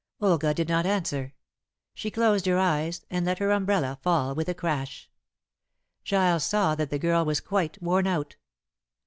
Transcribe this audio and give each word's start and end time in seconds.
Olga 0.19 0.51
did 0.51 0.67
not 0.67 0.87
answer. 0.87 1.35
She 1.93 2.09
closed 2.09 2.47
her 2.47 2.57
eyes 2.57 3.05
and 3.11 3.23
let 3.23 3.37
her 3.37 3.51
umbrella 3.51 3.99
fall 4.01 4.33
with 4.33 4.49
a 4.49 4.55
crash. 4.55 5.07
Giles 6.03 6.43
saw 6.43 6.73
that 6.73 6.89
the 6.89 6.97
girl 6.97 7.23
was 7.23 7.39
quite 7.39 7.79
worn 7.83 8.07
out. 8.07 8.35